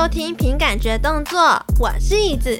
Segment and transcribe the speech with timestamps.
[0.00, 1.38] 收听凭感觉动作，
[1.78, 2.58] 我是椅子。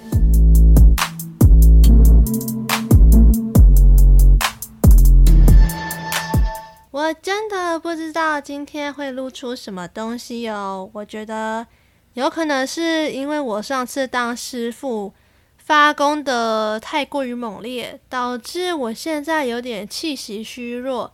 [6.91, 10.91] 我真的不知道今天会露出什么东西哦。
[10.93, 11.67] 我觉得
[12.13, 15.15] 有可能是因为我上次当师傅
[15.57, 21.11] 发功的太过于猛烈，导致我现在有点气息虚弱。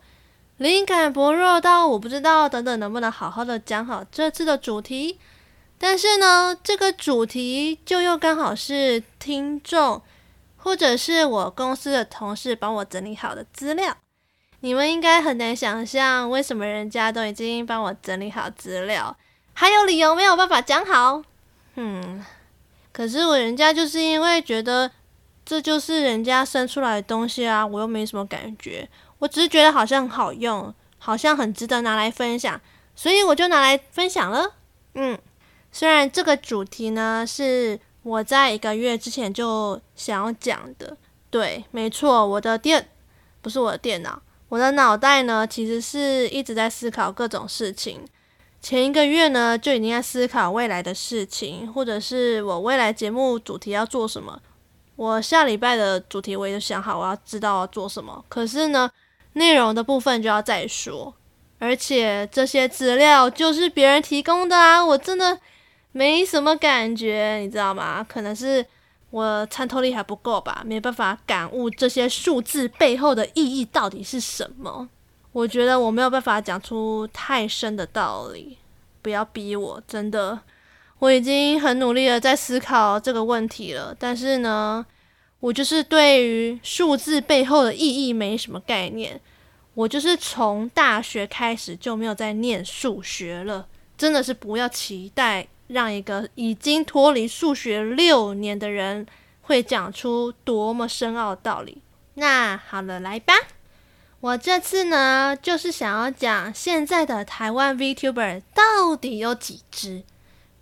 [0.57, 5.17] 灵感薄弱到我不知道等等能不能好好的讲好这次的主题，
[5.79, 10.01] 但是呢，这个主题就又刚好是听众
[10.57, 13.95] 或者是我公司的同事帮我整理好的资料。
[14.61, 19.15] 你们应该很难想象为什么人家都已经帮我整理好资料，
[19.53, 21.21] 还有理由没有办法讲好。
[21.75, 22.25] 嗯，
[22.91, 24.89] 可是我人家就是因为觉得
[25.45, 28.89] 这就是人家生出来的东西啊，我又没什么感觉。
[29.19, 32.59] 我只是觉得好像很好用，好像很值得拿来分享，
[32.95, 34.55] 所以我就拿来分享了。
[34.95, 35.17] 嗯，
[35.71, 40.97] 虽然这个主题呢是我在一个月之前就想要讲的，
[41.29, 42.89] 对，没错，我的电
[43.41, 48.01] 不是我的电脑，我的脑袋呢其实是一直在思考各种事情。
[48.61, 54.39] 前一个月呢就已经在思考未来的事情，或者是我未来节目主题要做什么。
[54.95, 58.25] 我下礼拜的主题我也想好，我要知道要做什么。
[58.29, 58.89] 可是呢。
[59.33, 61.13] 内容的部分就要再说，
[61.59, 65.39] 而且这些资料就是别人提供的啊，我真的
[65.97, 68.05] 没什么感觉，你知道吗？
[68.07, 68.63] 可能是
[69.09, 74.87] 我参透力还不够吧，没办法感悟这些数字背后的意义到底是什么。
[75.31, 78.57] 我觉得我没有办法讲出太深的道理，
[79.01, 80.39] 不要逼我，真的，
[80.99, 84.85] 我已经很努力的在思考这个问题了，但是呢。
[85.39, 89.21] 我就是对于数字背后的意义没什么概念，
[89.75, 99.05] 我就是从大学开始就没有再念数学了，真的是不要期待让一个已经脱离数学六年的人
[99.41, 101.81] 会讲出多么深奥的道理。
[102.15, 103.33] 那好了，来吧，
[104.19, 110.03] 我这次呢就是想要讲现在的台湾 VTuber 到底有几只，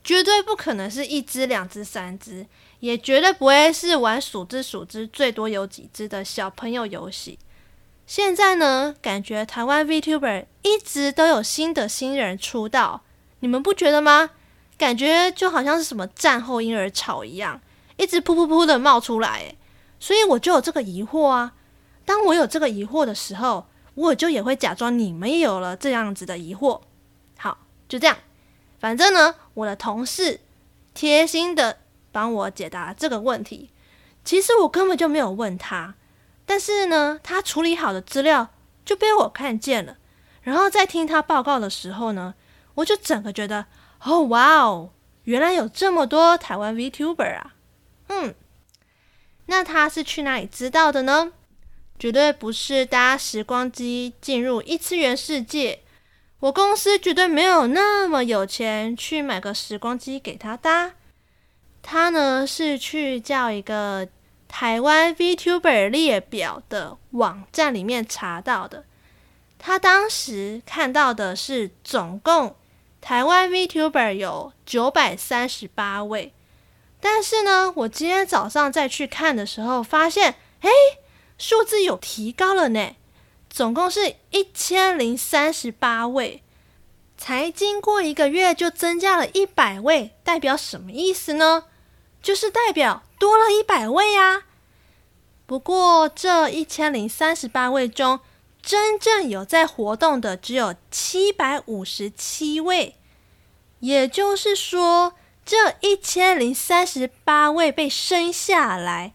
[0.04, 2.46] 绝对不可能是一只、两只、三只。
[2.82, 7.40] 也绝对不会是玩数只数只最多有几只的小朋友游戏。
[8.06, 13.02] 现在呢，感觉台湾 VTuber 一直都有新的新人出道，
[13.40, 14.32] 你们不觉得吗？
[14.78, 17.62] 感觉就好像是什么战后婴儿潮一样，
[17.98, 19.56] 一直噗噗噗的冒出来。
[20.00, 21.54] 所以我就有这个疑惑啊。
[22.06, 26.82] 当我有这个疑惑的时候，我就也会假装你们也有了这样子的疑惑。
[27.38, 28.18] 好，就这样。
[28.80, 30.42] 反正呢，我的同事
[30.94, 31.80] 贴心的。
[32.16, 33.72] 帮我解答这个问题，
[34.24, 35.96] 其实我根本就没有问他，
[36.46, 38.52] 但是呢，他处理好的资料
[38.86, 39.98] 就被我看见了。
[40.42, 42.34] 然后在听他报告的时候呢，
[42.76, 43.66] 我就整个觉得，
[44.06, 44.92] 哦，哇哦，
[45.24, 47.56] 原来有这么多台湾 VTuber 啊！
[48.10, 48.36] 嗯，
[49.48, 51.34] 那他是去哪里知道的呢？
[51.98, 55.80] 绝对不是搭时光机进入异次元世界，
[56.40, 60.94] 我公司绝对没有那么有钱去买个时光机给他搭。
[61.82, 64.08] 他呢是去叫一个
[64.48, 68.86] 台湾 VTuber 列表的网站里面查到的。
[69.58, 72.56] 他当时看到的是总共
[73.02, 76.34] 台湾 VTuber 有九百三十八位，
[77.00, 80.70] 但是呢，我今天早上再去看的时候，发现，诶，
[81.38, 82.96] 数字有提高了呢，
[83.50, 86.42] 总共是一千零三十八位，
[87.18, 91.66] 才经过一个月就增加了一百位，代表什么意思呢？
[92.24, 94.46] 就是代表多了一百位啊！
[95.46, 98.20] 不过这一千零三十八位中，
[98.66, 102.96] 真正有在活动的只有七百五十七位。
[103.80, 105.14] 也就是说，
[105.46, 109.14] 这一千零三十八位被生下来，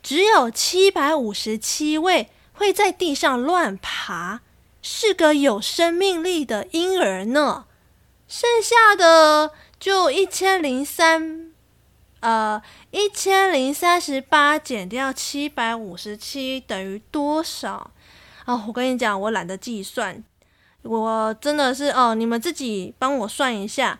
[0.00, 4.42] 只有七百五十七位会在地上乱爬，
[4.80, 7.64] 是个有生命力的婴儿呢。
[8.28, 9.50] 剩下的
[9.80, 11.52] 就一千零三。
[12.20, 12.62] 呃，
[12.92, 17.90] 一千零三十八减掉七百五十七等于多少？
[18.46, 20.22] 哦，我跟你讲，我懒得计算，
[20.82, 23.98] 我真的是哦，你们自己帮我算一下。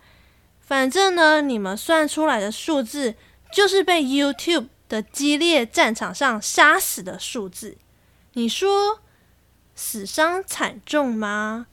[0.60, 3.14] 反正呢，你们算出来的数字
[3.52, 7.76] 就是被 YouTube 的激烈战场上杀死的数字。
[8.32, 9.00] 你说
[9.74, 11.66] 死伤惨重吗？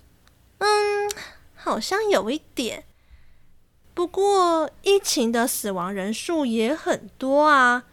[0.60, 1.12] 嗯，
[1.56, 2.84] 好像有一点。
[3.94, 7.84] 不过，疫情的死亡人数也很多啊，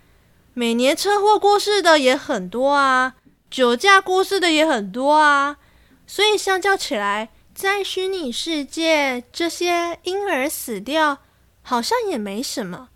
[0.54, 3.14] 每年车祸过世的也很多啊，
[3.50, 5.56] 酒驾过世的也很多啊，
[6.06, 11.18] 所以相较起来，在虚拟世界这些婴儿死掉，
[11.62, 12.88] 好像也没什么，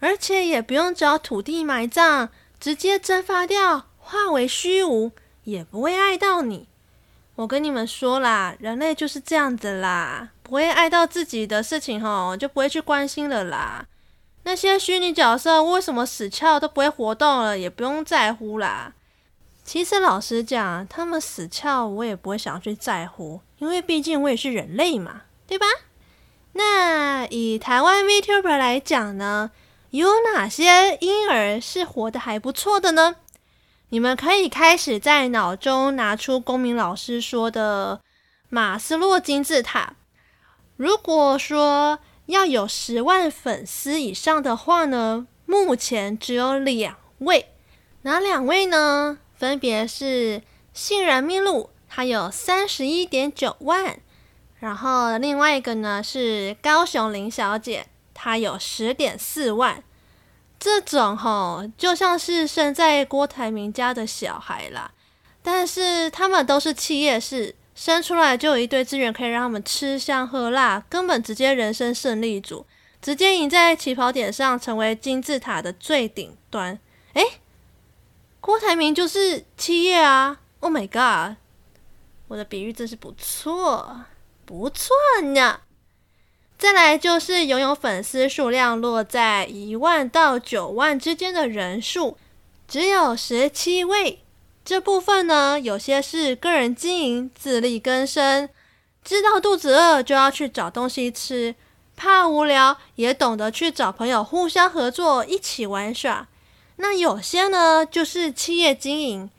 [0.00, 2.28] 而且也不用找土地埋葬，
[2.60, 5.12] 直接蒸发掉，化为虚无，
[5.44, 6.68] 也不会碍到你。
[7.34, 13.86] 我跟你们说啦，人类就是这样子啦，不会碍到自己的事情吼，就不会去关心了啦。
[14.44, 18.94] 那些虚拟角色为什么死翘都不会活动了，也不用在乎啦。
[19.66, 25.66] 其实老实讲，他们死翘我也不会想要去在乎，因为毕竟我也是人类嘛，对吧？
[26.52, 29.50] 那以台湾 VTuber 来讲呢，
[29.90, 33.16] 有哪些婴儿是活得还不错的呢？
[33.88, 38.00] 你们可以开始在脑中拿出公民老师说的
[38.48, 39.94] 马斯洛金字塔。
[40.76, 47.48] 如果说要有十万粉丝以上的话呢，目前只有两位，
[48.02, 49.18] 哪两位呢？
[49.38, 50.42] 分别是
[50.72, 53.98] 杏仁蜜露，它有三十一点九万，
[54.58, 59.82] 然后另外一个呢是高雄林小姐，她有十点四万。
[60.58, 64.90] 这种吼就像是生在郭台铭家的小孩啦，
[65.42, 72.64] 但是他们都是企业式，生出来就有一堆资源可以让他们吃香喝辣，根本直接人生胜利组，
[73.02, 76.78] 直接赢在起跑点上，成为金字塔的最顶端。
[77.12, 77.22] 诶
[78.46, 81.36] 郭台铭就是企业啊！Oh my god，
[82.28, 84.04] 我的比喻真是不错，
[84.44, 85.62] 不错呢。
[86.56, 92.16] 再来就是拥有粉丝数量落在一万到九万之间的人数，
[92.68, 94.20] 只有十七位。
[94.64, 98.48] 这部分呢，有些是个人经营、自力更生，
[99.02, 101.56] 知道肚子饿就要去找东西吃，
[101.96, 106.28] 怕无聊也懂得去找朋友互相合作，一起玩耍。
[106.76, 109.30] 那有些呢，就是企业经营，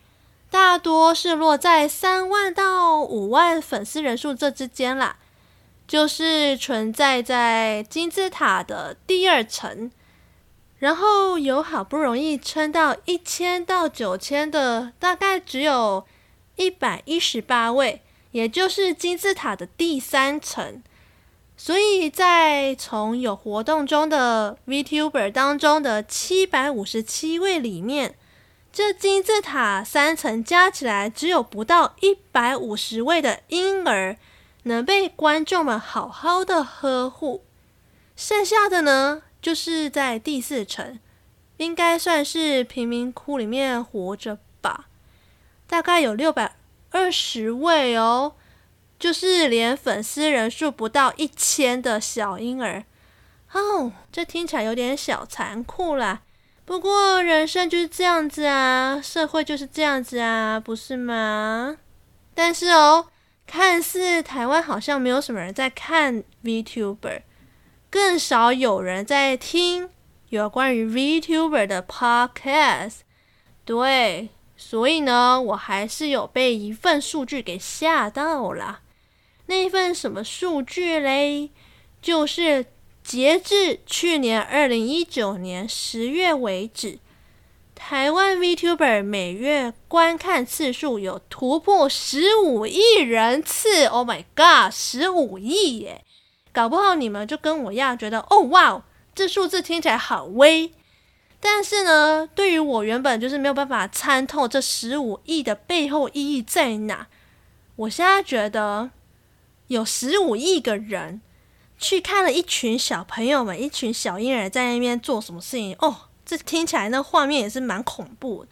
[0.49, 5.17] 大多是落在三万到五万粉丝人数这之间啦，
[5.87, 9.91] 就是存在在金字塔的第二层，
[10.79, 16.05] 然后有好不容易撑到一千到九千的，大概只有
[16.55, 18.01] 一百一十八位，
[18.31, 20.81] 也就是金字塔的第三层。
[21.59, 28.15] 所以在从有活动中的 VTuber 当中的七百五十七位里面，
[28.71, 34.18] 这金字塔三层加起来只有不到一百五十位的婴儿
[34.63, 37.44] 能被观众们好好的呵护，
[38.15, 41.00] 剩下的呢，就是在第四层，
[41.57, 44.86] 应该算是贫民窟里面活着吧，
[45.65, 46.56] 大概有六百
[46.92, 48.33] 二十位哦。
[48.99, 52.83] 就是连粉丝人数不到一千的小婴儿，
[53.53, 56.21] 哦，这听起来有点小残酷啦。
[56.65, 61.77] 不过人生就是这样子啊，社会就是这样子啊，不是吗？
[62.33, 63.07] 但是哦，
[63.45, 67.21] 看似台湾好像没有什么人在看 VTuber，
[67.89, 69.89] 更少有人在听
[70.29, 72.97] 有关于 VTuber 的 Podcast。
[73.63, 78.81] 对，所以呢，我还是有被一份数据给吓到了。
[79.47, 81.49] 那一份什么数据嘞？
[82.01, 82.65] 就是
[83.03, 86.99] 截至去年二零一九年十月为止，
[87.73, 93.85] 台湾 VTuber 每月观看次数有突破十五亿人次。
[93.85, 96.03] Oh my god，十五亿耶！
[96.51, 98.83] 搞不好你们就跟我一样觉得，哦哇，
[99.16, 100.71] 这数字听起来好微。
[101.39, 107.07] 但是呢，对于我原本就是没有办法参透这十五亿的背后意义在哪，
[107.77, 108.92] 我现在觉得。
[109.68, 111.21] 有十五亿个人
[111.78, 115.76] 去看了一群小朋友们，一群小婴儿在那边做什么事情？
[115.80, 115.95] 哦，
[116.26, 118.50] 这听起来那画面也是蛮恐怖的。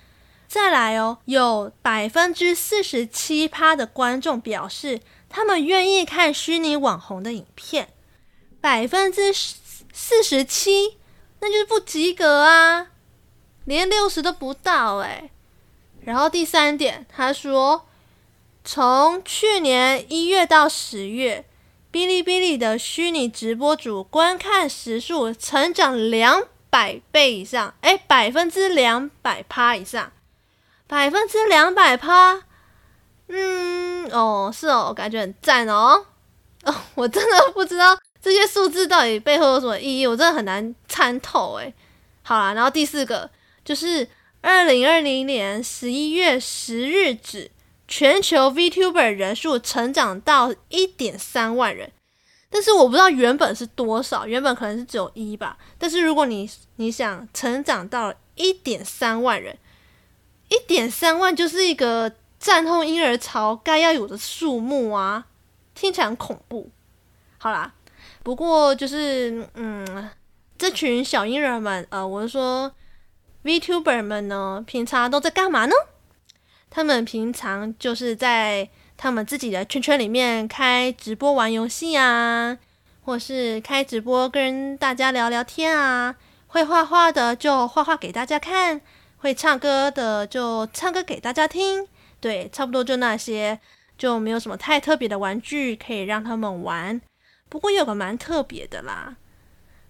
[0.47, 7.89] 再来哦，有百分之四十七趴的观众表示他们愿意看虚拟网红的影片，
[8.61, 10.97] 百分之四十七，
[11.39, 12.87] 那就是不及格啊，
[13.63, 15.29] 连六十都不到哎。
[16.01, 17.87] 然后第三点，他说。
[18.67, 21.45] 从去年一月到十月，
[21.91, 26.41] 哔哩哔哩的虚拟直播主观看时数成长两
[26.71, 30.11] 百倍以上，哎，百分之两百趴以上，
[30.87, 32.41] 百分之两百趴，
[33.27, 36.07] 嗯，哦，是哦，感觉很赞哦，
[36.63, 41.71] 哦，我真的不知道这些数字到底背后有什么意义，我真的很难参透，哎，
[42.23, 43.29] 好啦，然后第四个
[43.63, 44.09] 就是
[44.41, 47.51] 二零二零年十一月十日止。
[47.97, 51.93] 全球 VTuber 人数成长到一点三万人，
[52.49, 55.57] 但是我不知道原本是多少，原本可能是只有一吧。
[55.77, 59.57] 但是如果你你想成长到一点三万人，
[60.49, 65.27] 一点三万就是一个战后婴儿潮该要有的数目啊，
[65.73, 66.69] 听起来很恐怖。
[67.37, 67.75] 好啦，
[68.23, 70.09] 不过就是嗯，
[70.57, 72.73] 这群小婴儿们，呃，我是说
[73.45, 75.73] VTuber 们呢，平常都在干嘛呢？
[76.69, 82.57] 他们平常就是在他们自己的圈圈里面开直播玩游戏啊，
[83.03, 86.15] 或是开直播跟大家聊聊天啊。
[86.47, 88.79] 会画画的就画画给大家看，
[89.17, 91.85] 会唱歌的就唱歌给大家听。
[92.21, 93.59] 对，差不多就那些，
[93.97, 97.01] 就没有什么太特别的玩具可以让他们玩。
[97.49, 99.17] 不过有个蛮特别的啦，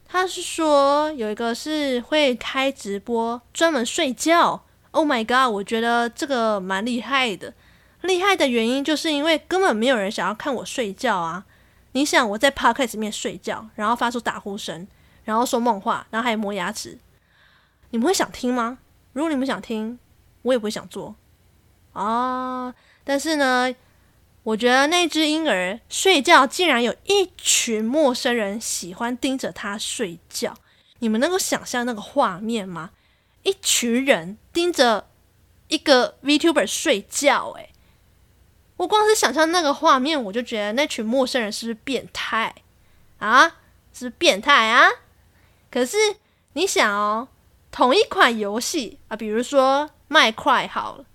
[0.07, 4.64] 他是说有一个是会开直播专门睡觉。
[4.95, 5.53] Oh my god！
[5.53, 7.53] 我觉得这个蛮厉害的。
[8.01, 11.45] 厉害的原因就是因为根本没有人想要看我睡觉啊！
[11.91, 14.87] 你想我在 podcast 里面睡觉，然后发出打呼声，
[15.25, 16.97] 然后说梦话，然后还磨牙齿，
[17.89, 18.77] 你们会想听吗？
[19.11, 19.99] 如果你们想听，
[20.43, 21.15] 我也不会想做
[21.91, 22.73] 啊。
[23.03, 23.75] 但是呢，
[24.43, 30.53] 我觉得那只婴儿睡觉竟然有一群陌生人喜欢盯着他睡觉，
[30.99, 32.91] 你们能够想象那个画面吗？
[33.45, 35.07] 一群人盯着
[35.67, 37.69] 一个 VTuber 睡觉，诶，
[38.77, 42.55] 我光是想象那个画面，我就觉得那群陌生人是不是变态
[43.19, 43.57] 啊？
[43.93, 44.89] 是变态啊？
[45.69, 45.95] 可是
[46.53, 47.27] 你想哦，
[47.71, 51.05] 同一款游戏啊，比如说麦块好了，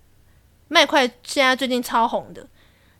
[0.69, 2.47] 麦块现在最近超红的，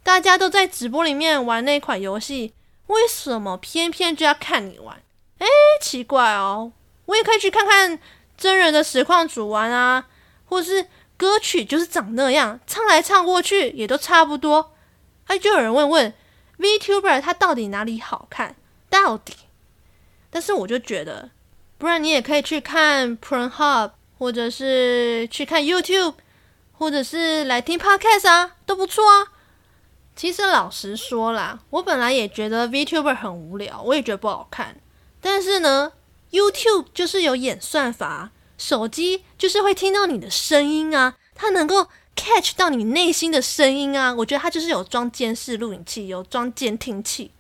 [0.03, 2.53] 大家都在直播里面玩那款游戏，
[2.87, 5.01] 为什么偏偏就要看你玩？
[5.37, 5.47] 诶，
[5.81, 6.73] 奇怪哦，
[7.05, 7.97] 我也可以去看看。
[8.41, 10.07] 真人的实况主玩啊，
[10.45, 14.73] 或是歌曲就是长那样，唱来唱过去也都差不多。
[15.27, 16.11] 哎，就有人问问
[16.57, 18.55] VTuber 他到底哪里好看？
[18.89, 19.35] 到底？
[20.31, 21.29] 但是我就觉得，
[21.77, 26.15] 不然你也可以去看 Pornhub，或者是去看 YouTube，
[26.71, 29.33] 或者是来听 Podcast 啊，都不错啊。
[30.15, 34.77] 其实老实说啦，我本来也觉得 VTuber 很无聊，我也觉得不好看。
[35.21, 35.91] 但是呢。
[36.31, 44.13] YouTube 就是有演算法，手机就是会听到你的声音啊，它能够 catch 到你内心的声音啊。
[44.13, 47.31] 我觉得它就是有装监视录影器，有装监听器，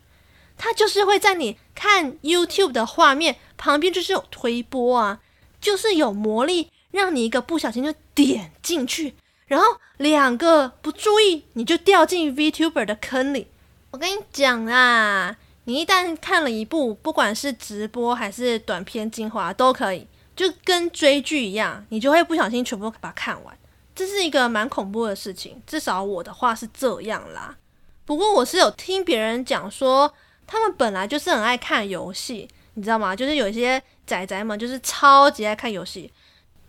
[0.57, 5.19] 它就是会在你看 YouTube 的画面旁边就是有推播啊，
[5.61, 9.65] 就是有魔力，让你一个不小心就点进去，然后
[9.97, 13.47] 两个不注意你就掉进 VTuber 的坑里。
[13.91, 15.37] 我跟你讲啊。
[15.65, 23.57] 你一旦看了一部，不管是直播还是短片精华都可以，就跟追剧一样，你就会不小心全部把它看完。
[23.93, 27.57] 这是一个蛮恐怖的事情，至少我的话是这样啦。
[28.05, 30.11] 不过我是有听别人讲说，
[30.47, 33.15] 他们本来就是很爱看游戏，你知道吗？
[33.15, 36.11] 就是有一些宅宅们就是超级爱看游戏。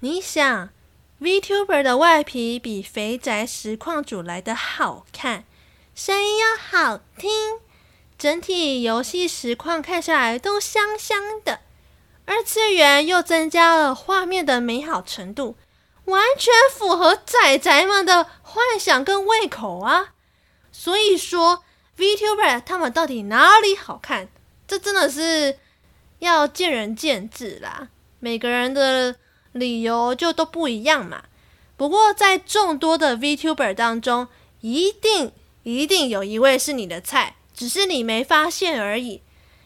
[0.01, 0.69] 你想
[1.21, 5.45] ，VTuber 的外皮比肥宅实况主来的好看，
[5.95, 7.31] 声音又好听。
[8.23, 11.59] 整体游戏实况看下来都香香的，
[12.25, 15.57] 二次元又增加了画面的美好程度，
[16.05, 20.11] 完全符合宅宅们的幻想跟胃口啊！
[20.71, 21.65] 所以说
[21.99, 24.29] ，VTuber 他们到底哪里好看？
[24.69, 25.59] 这真的是
[26.21, 27.89] 要见仁见智啦，
[28.21, 29.17] 每个人的
[29.51, 31.25] 理由就都不一样嘛。
[31.77, 34.29] 不过在众多的 VTuber 当中，
[34.61, 35.33] 一定
[35.65, 37.35] 一定有一位是你的菜。
[37.63, 39.23] 只是你没发现而已，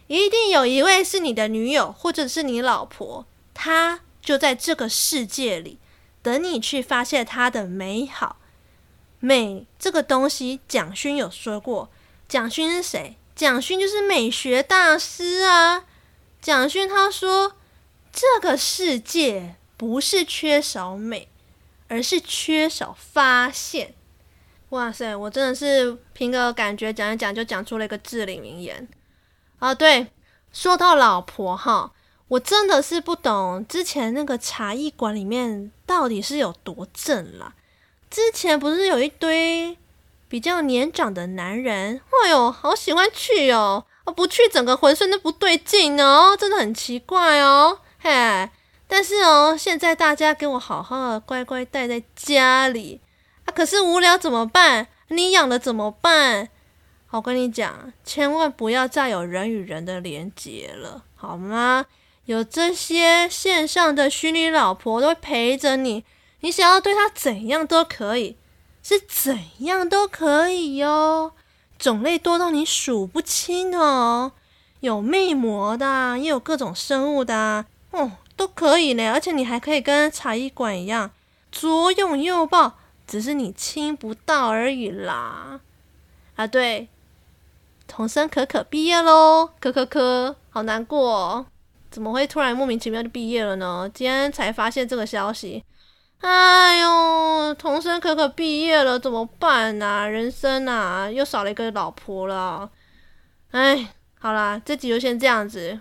[0.06, 3.24] 一定有一位是你的女友或者是你老婆，
[3.54, 5.78] 她就在这个世界里
[6.20, 8.36] 等你去发现她的美好。
[9.18, 11.88] 美这个东西，蒋勋有说过，
[12.28, 13.16] 蒋勋是谁？
[13.34, 15.86] 蒋勋就是美学大师啊。
[16.42, 17.56] 蒋勋他说，
[18.12, 21.30] 这个世界不是缺少美，
[21.88, 23.94] 而是缺少发现。
[24.70, 28.86] 哇塞，我真的是凭个感觉讲一讲就讲出了一个至理名言
[29.60, 29.72] 啊！
[29.72, 30.08] 对，
[30.52, 31.92] 说到老婆哈，
[32.28, 37.54] 我真的是不懂之前那个茶艺馆里面到底是有多正啦。
[38.10, 39.78] 之前不是有一堆
[40.28, 43.84] 比较年长的男人，哎呦，好喜欢去哦，
[44.16, 48.50] 不去整个浑身都不对劲哦，真的很奇怪哦，嘿。
[48.88, 53.00] 但是哦，现在大家给我好好的乖乖待在家里。
[53.56, 54.88] 可是无聊怎么办？
[55.08, 56.50] 你养了怎么办？
[57.12, 61.86] 我跟你讲，千万不要再有人与人的连接了，好吗？
[62.26, 66.04] 有这些线上的虚拟老婆都会陪着你，
[66.40, 68.36] 你想要对她怎样都可以，
[68.82, 71.32] 是怎样都可以哟。
[71.78, 74.32] 种类多到你数不清哦，
[74.80, 79.12] 有魅魔的，也有各种生物的，哦，都可以呢。
[79.12, 81.12] 而且你还可以跟茶艺馆一样，
[81.50, 82.76] 左拥右抱。
[83.06, 85.60] 只是你亲不到而已啦，
[86.34, 86.88] 啊对，
[87.86, 91.46] 童声可可毕业喽，可可可，好难过哦。
[91.88, 93.90] 怎么会突然莫名其妙就毕业了呢？
[93.94, 95.64] 今天才发现这个消息。
[96.20, 100.06] 哎呦，童声可可毕业了，怎么办啊？
[100.06, 102.68] 人生啊，又少了一个老婆了。
[103.52, 105.78] 哎，好啦，这集就先这样子，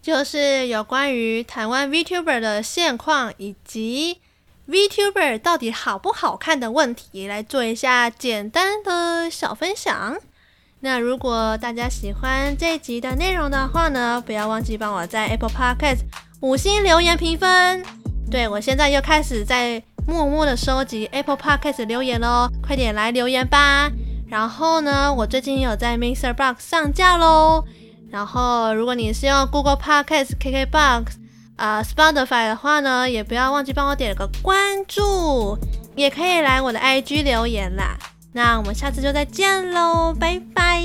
[0.00, 4.20] 就是有关于台湾 VTuber 的现况以及
[4.68, 10.16] VTuber 到底好不好看的问题，来做一下简单的小分享。
[10.80, 16.00] 那如果大家喜欢这一集的内容的话呢，不要忘记帮我在 Apple Podcast
[16.40, 17.84] 五星留言评分。
[18.30, 23.90] 对，我现在又开始在默默的收集 Apple Podcast 留言喽，快点来留言吧。
[24.28, 27.64] 然后呢，我最近有在 Mixer Box 上架喽。
[28.10, 31.18] 然后如果你是用 Google Podcast、KK Box
[31.62, 35.56] 啊、Spotify 的话呢，也不要忘记帮我点个关注，
[35.94, 37.96] 也可以来我的 IG 留言啦。
[38.32, 40.82] 那我们下次就再见喽，拜拜。